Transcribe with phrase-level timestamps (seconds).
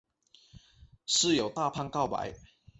[1.05, 2.33] 室友大胖告白。